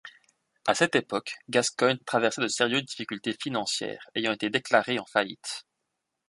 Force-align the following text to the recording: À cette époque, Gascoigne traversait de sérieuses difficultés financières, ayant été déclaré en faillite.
À 0.65 0.73
cette 0.73 0.95
époque, 0.95 1.35
Gascoigne 1.47 1.99
traversait 2.07 2.41
de 2.41 2.47
sérieuses 2.47 2.85
difficultés 2.85 3.37
financières, 3.39 4.09
ayant 4.15 4.33
été 4.33 4.49
déclaré 4.49 4.97
en 4.97 5.05
faillite. 5.05 5.67